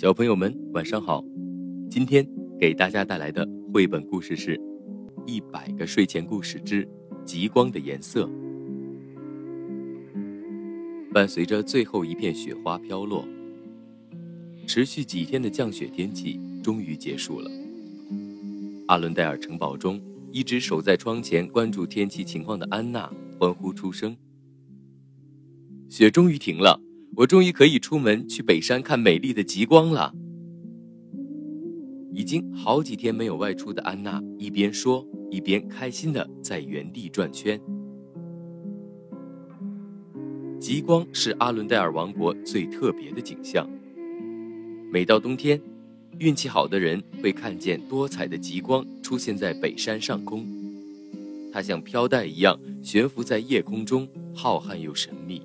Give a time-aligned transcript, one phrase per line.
[0.00, 1.22] 小朋友们，晚上好！
[1.90, 2.26] 今天
[2.58, 4.56] 给大家带来的绘本故事是
[5.26, 6.88] 《一百个睡前故事之
[7.22, 8.24] 极光的颜色》。
[11.12, 13.28] 伴随着最后一片雪花飘落，
[14.66, 17.50] 持续几天的降雪天气终于结束了。
[18.86, 20.00] 阿伦戴尔城堡中，
[20.32, 24.16] 一直守在窗前关注天气情况的安娜欢呼出声
[25.90, 26.80] ：“雪终于停了！”
[27.20, 30.14] 我终于可以出门去北山看美丽的极光了。
[32.14, 37.60] 已经好几天没有外出的安娜一边说，一边开心的在原地转圈。
[40.58, 43.68] 极光是阿伦戴尔王国最特别的景象。
[44.90, 45.60] 每到冬天，
[46.20, 50.46] 运气好的人会看见多彩的极光出现在北山上空，
[51.52, 55.42] 它像飘带一样悬浮在夜空中，浩瀚又神秘，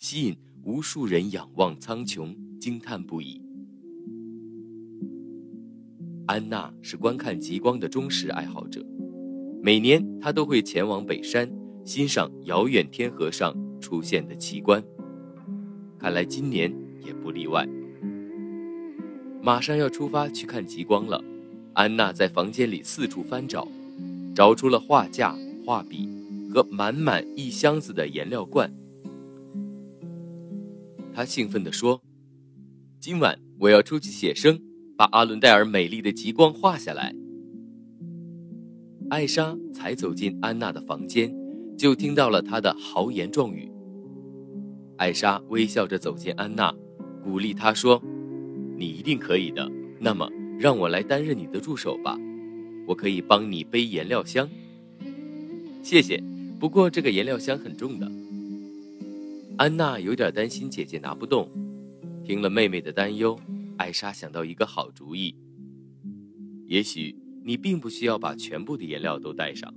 [0.00, 0.36] 吸引。
[0.66, 3.40] 无数人仰望苍穹，惊叹不已。
[6.26, 8.84] 安娜是观看极光的忠实爱好者，
[9.62, 11.48] 每年她都会前往北山
[11.84, 14.82] 欣赏遥远天河上出现的奇观。
[16.00, 17.64] 看来今年也不例外。
[19.40, 21.22] 马上要出发去看极光了，
[21.74, 23.68] 安娜在房间里四处翻找，
[24.34, 25.32] 找出了画架、
[25.64, 26.08] 画笔
[26.52, 28.68] 和满满一箱子的颜料罐。
[31.16, 32.02] 他兴奋地说
[33.00, 34.60] ：“今晚我要出去写生，
[34.98, 37.14] 把阿伦戴尔美丽的极光画下来。”
[39.08, 41.34] 艾莎才走进安娜的房间，
[41.74, 43.72] 就听到了她的豪言壮语。
[44.98, 46.70] 艾莎微笑着走进安娜，
[47.24, 47.98] 鼓励她说
[48.76, 49.66] ：“你一定可以的。
[49.98, 52.14] 那么，让我来担任你的助手吧，
[52.86, 54.46] 我可以帮你背颜料箱。”
[55.82, 56.22] 谢谢，
[56.60, 58.06] 不过这个颜料箱很重的。
[59.58, 61.50] 安娜有点担心姐姐拿不动，
[62.22, 63.34] 听了妹妹的担忧，
[63.78, 65.34] 艾莎想到一个好主意。
[66.66, 69.72] 也许你并不需要把全部的颜料都带上。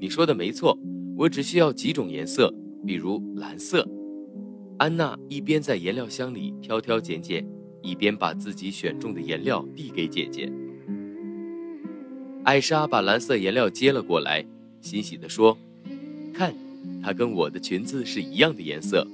[0.00, 0.78] 你说的没错，
[1.18, 2.50] 我只需要几种颜色，
[2.86, 3.86] 比如蓝色。
[4.78, 7.46] 安娜一边在颜料箱里挑挑拣拣，
[7.82, 10.50] 一边把自己选中的颜料递给姐姐。
[12.44, 14.42] 艾莎把蓝色颜料接了过来，
[14.80, 15.58] 欣喜地说
[16.32, 16.54] ：“看。”
[17.02, 19.06] 它跟我的裙子是一样的颜色，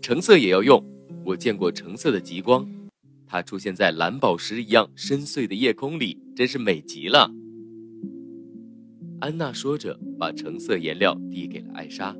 [0.00, 0.84] 橙色也要用。
[1.24, 2.68] 我见过橙色的极光，
[3.26, 7.30] 它出现在蓝宝石一样深邃的夜空里，真是美极了。
[9.20, 12.16] 安娜说着，把橙色颜料递给了艾莎。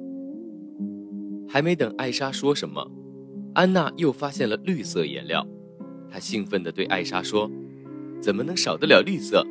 [1.49, 2.89] 还没等艾莎说什么，
[3.55, 5.45] 安娜又发现了绿色颜料，
[6.09, 7.51] 她兴奋地对艾莎说
[8.23, 9.45] ：“怎么能少得了绿色？”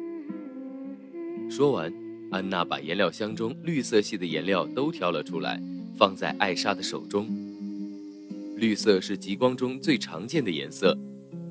[1.51, 1.93] 说完。
[2.31, 5.61] 安娜把颜料箱中绿色系的颜料都挑了出来，
[5.97, 7.27] 放在艾莎的手中。
[8.55, 10.97] 绿色是极光中最常见的颜色，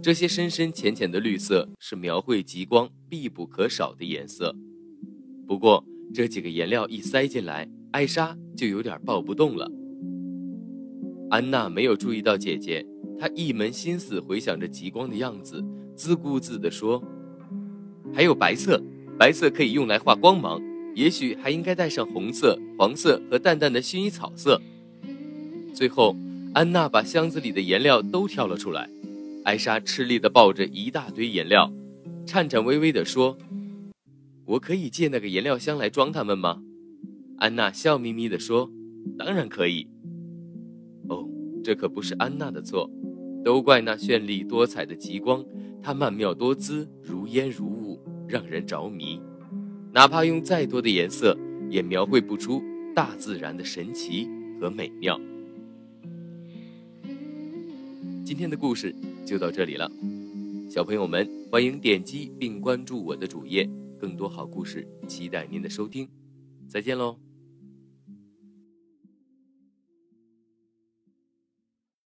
[0.03, 4.57] 这些深深浅浅的绿色是描绘极光必不可少的颜色。
[5.47, 9.71] 不过，这几个颜料一塞进来，艾莎就有点抱不动了。
[11.29, 12.87] 安娜没有注意到姐姐，
[13.19, 15.63] 她一门心思回想着极光的样子，
[15.95, 17.05] 自顾自地说
[18.15, 18.83] ：“还有白色，
[19.19, 20.59] 白色可以用来画光芒。”
[21.01, 24.61] 也许还应该带上红色、黄色和淡淡的薰衣草色。
[25.73, 26.15] 最后，
[26.53, 28.91] 安娜把箱子里的颜料都挑了出来。
[29.43, 31.73] 艾莎吃力地抱着一大堆颜料，
[32.27, 33.39] 颤颤巍巍地说
[34.45, 36.61] ：“我可以借那个颜料箱来装它们吗？”
[37.41, 38.71] 安娜笑眯眯地说
[39.17, 39.89] ：“当然可以。”
[41.09, 41.27] 哦，
[41.65, 42.91] 这可不是安娜的错，
[43.43, 45.43] 都怪那绚丽多彩的极光，
[45.83, 49.19] 它曼妙多姿，如烟如雾，让人着迷。
[49.93, 51.37] 哪怕用再多的颜色，
[51.69, 52.63] 也描绘不出
[52.95, 54.29] 大自然的神奇
[54.61, 55.21] 和美妙。
[58.25, 58.95] 今天的故事
[59.27, 59.91] 就到这里了，
[60.71, 63.69] 小朋友们欢迎点击并关注我的主页，
[63.99, 66.09] 更多好故事期待您的收听，
[66.69, 67.30] 再见喽。